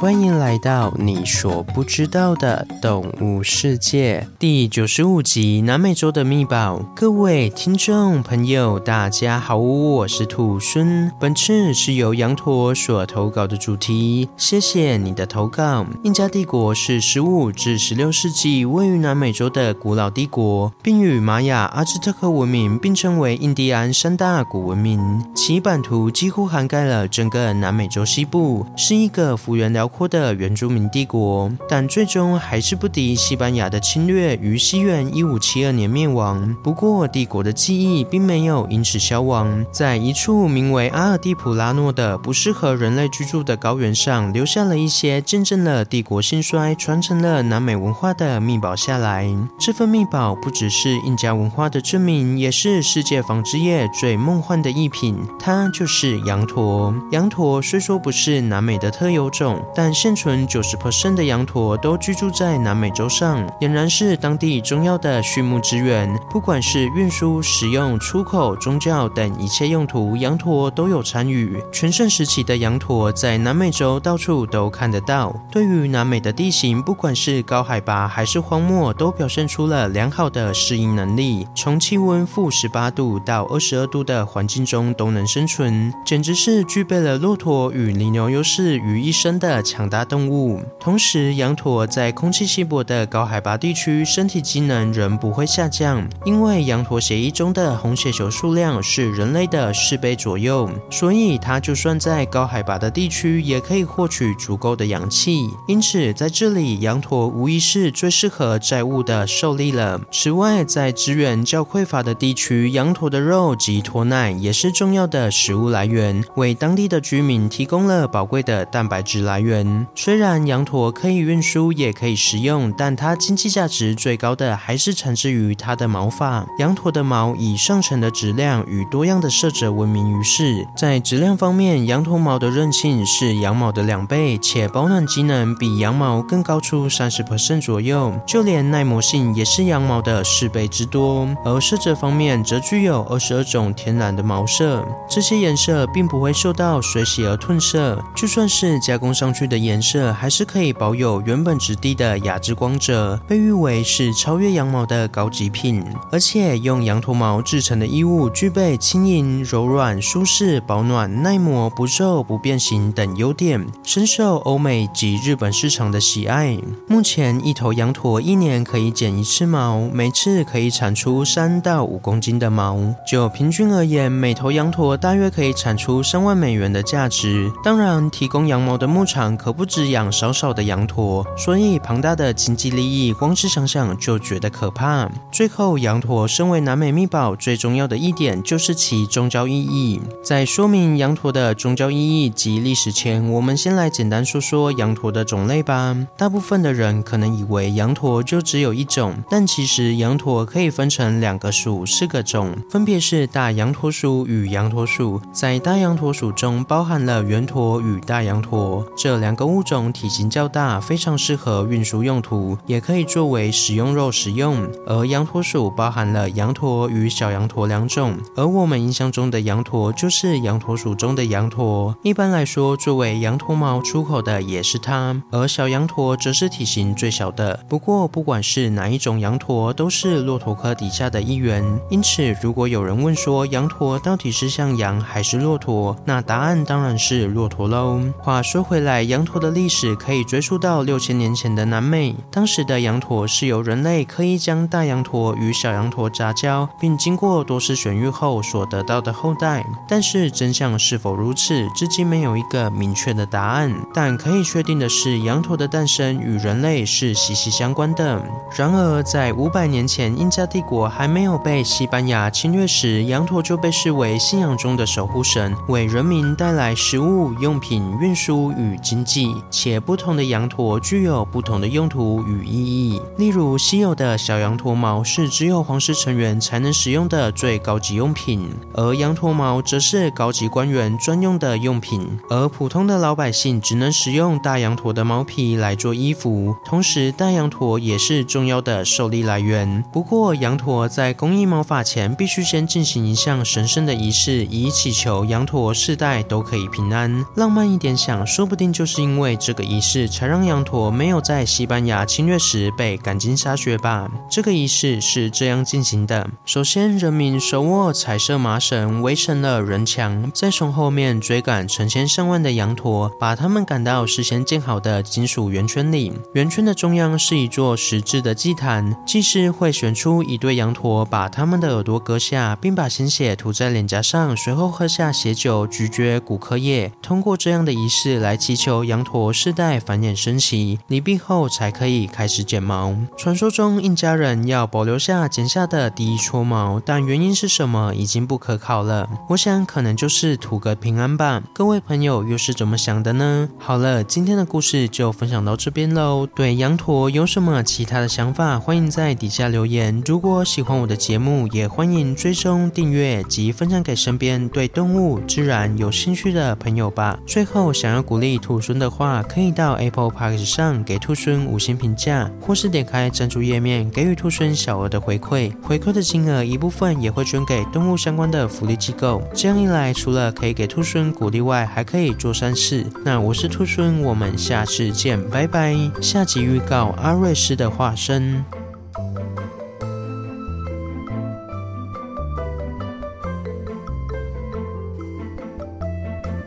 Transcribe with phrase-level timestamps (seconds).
[0.00, 6.78] 欢迎来到你所不知道的动物世界第九十五集：南美洲的秘宝。
[6.96, 11.12] 各位听众朋友，大家好，我是兔孙。
[11.20, 15.84] 本次是由羊驼所投稿的主题，谢谢你的投稿。
[16.04, 36.56] 印加帝国是十五至十六世纪位于南美洲的古老帝国，并与玛雅、阿兹特克文明并称为印第安三大古文明，其版图几乎涵盖了整个南美洲西部，是一个幅员辽阔的原住民帝国，但最终还是不敌西班牙的侵略，于西元一五七二年灭亡。
[36.62, 49.28] 不过，帝国的记忆并没有因此消亡，在一处名为阿尔蒂普拉诺的不适合人类居住的高原上，留下了一些见证了帝国兴衰、传承了南美文化的秘宝下来。
[49.58, 56.94] 这份秘宝不只是印加文化的证明，也是世界纺织业最梦幻的艺品，它就是羊驼。
[57.12, 66.14] 羊驼虽说不是南美的特有种，但但现存九十 percent 的羊驼都居住在南美洲上，俨然是当地重要的畜牧资源。
[66.28, 71.58] 不管是运输、食用、出口、宗教等一切用途，羊驼都有参与。
[71.72, 75.34] 全盛时期的羊驼在南美洲到处都看得到。
[75.50, 81.48] 对于南美的地形，不管是高海拔还是荒漠，都表现出了良好的适应能力。
[81.54, 90.60] 从气温负十八度到二十二度的环境中都能生存，简直是具备了骆驼与羚牛优势于一身的强大动物。
[90.80, 105.48] 同时，羊驼在空气稀薄的高海拔地区，身体机能仍不会下降，因为羊驼血液中的红血球数量是人类的四倍左右，所以它就算在高海拔的地区，也可以获取足够的氧气。
[105.68, 110.00] 因此，在这里，羊驼无疑是最适合载物的兽力了。
[110.10, 119.59] 此外，在资源较匮乏的地区，羊驼的肉及驼奶也是重要的食物来源，为当地的居民提供了宝贵的蛋白质来源。
[119.94, 126.46] 虽然羊驼可以运输，也可以食用，但它经济价值最高的还是产自于它的毛发。
[126.58, 130.66] 羊驼的毛以上乘的质量与多样的色泽闻名于世。
[130.76, 138.12] 在质量方面，羊驼毛的韧性是羊毛的两倍，且保暖机能比羊毛更高出三十 percent 左右。
[138.26, 141.28] 就连耐磨性也是羊毛的四倍之多。
[141.44, 150.14] 而色泽方面，则具有二十二种天然的毛色，这些颜色并不会受到水洗而褪色，就算是加工上去的颜色。
[150.14, 155.84] 还是可以保有原本质地的雅致光泽，被誉为是超越羊毛的高级品。
[156.12, 166.56] 而且用羊驼毛制成的衣物具备轻盈、柔软、舒适、保暖、耐磨、不皱、不变形等优点，深受欧美及日本市场的喜爱。
[166.86, 172.78] 目前一头羊驼一年可以剪一次毛，每次可以产出三到五公斤的毛。
[173.06, 177.50] 就平均而言，每头羊驼大约可以产出三万美元的价值。
[177.64, 179.80] 当然，提供羊毛的牧场可不止。
[179.90, 185.10] 养少少的羊驼，所以庞大的经济利益，光是想想就觉得可怕。
[185.32, 190.00] 最后，羊驼身为南美秘宝，最重要的一点就是其宗教意义。
[190.22, 195.96] 在说明羊驼的宗教意义及历史前，我们先来简单说说羊驼的种类吧。
[196.16, 205.20] 大部分的人可能以为羊驼就只有一种，但其实羊驼可以分成两个属、四个种，分别是大羊驼属与羊驼属。
[205.32, 209.92] 在大羊驼属中，包含了圆驼与大羊驼这两个物种。
[209.92, 214.66] 体型较大，非常适合运输用途，也可以作为食用肉食用。
[214.86, 221.94] 而羊驼属包含了羊驼与小羊驼两种，而我们印象中的羊驼就是羊驼属中的羊驼。
[222.02, 227.62] 一般来说，作为羊驼毛出口的也是它，而小羊驼则是体型最小的。
[227.68, 231.62] 不过，不管是哪一种羊驼，都是骆驼科底下的一员。
[231.90, 238.00] 因此，如果有人问说羊驼到底是像羊还是骆驼，那答案当然是骆驼喽。
[238.22, 249.66] 话说回来，羊驼的历史可以追溯到六千年前的南美，当时的羊驼是由人类刻意将大羊驼与小羊驼杂交，并经过多次选育后所得到的后代。
[249.88, 253.74] 但是真相是否如此，至今没有一个明确的答案。
[253.92, 258.22] 但可以确定的是，羊驼的诞生与人类是息息相关的。
[258.56, 269.34] 然而，在五百年前，印加帝国还没有被西班牙侵略时，羊驼就被视为信仰中的守护神，为人民带来食物、用品、运输与经济。
[269.50, 273.00] 且不同的羊驼具有不同的用途与意义。
[273.18, 282.06] 例如，稀有的小羊驼毛是只有皇室成员才能使用的最高级用品，而羊驼毛则是高级官员专用的用品。
[282.28, 286.54] 而普通的老百姓只能使用大羊驼的毛皮来做衣服。
[286.64, 289.84] 同时，大羊驼也是重要的受力来源。
[289.92, 297.24] 不过，羊驼在工艺毛发前，必须先进行一项神圣的仪式，以祈求羊驼世代都可以平安。
[297.36, 298.89] 浪漫一点想，说不定就是。
[298.90, 304.10] 是因为这个仪式才让羊驼没有在西班牙侵略时被赶尽杀绝吧？
[304.28, 316.12] 这个仪式是这样进行的：首先，人民手握彩色麻绳围成了人墙，再从后面追赶成千上万的羊驼，把他们赶到事先建好的金属圆圈里。
[316.34, 326.90] 圆圈的中央是一座石制的祭坛，祭司会选出一对羊驼，把他们的耳朵割下，并把鲜血涂在脸颊上，随后喝下血酒，咀嚼骨科液。
[327.00, 332.94] 通过这样的仪式来祈求羊驼世代繁衍生息，离毕后才可以开始剪毛。
[333.16, 339.08] 传说中，印加人要保留下剪下的第一撮毛，但原因是什么已经不可考了。
[339.28, 341.42] 我想可能就是图个平安吧。
[341.52, 343.48] 各位朋友又是怎么想的呢？
[343.58, 346.26] 好了，今天的故事就分享到这边喽。
[346.26, 350.02] 对羊驼有什么其他的想法，欢迎在底下留言。
[350.06, 357.18] 如果喜欢我的节目，也欢迎追踪订阅及分享给身边对动物、自然有兴趣的朋友吧。
[357.26, 365.52] 最后，想要鼓励兔的话，可以到 Apple Park 上给兔孙五星评价，或是点开赞助页面给予兔孙小额的回馈。
[365.62, 369.22] 回馈的金额一部分也会捐给动物相关的福利机构。
[369.34, 372.86] 这样一来，除了可以给兔孙鼓励外，还可以做善事。
[373.04, 375.74] 那我是兔孙，我们下次见，拜拜。
[376.00, 378.59] 下集预告：阿瑞斯的化身。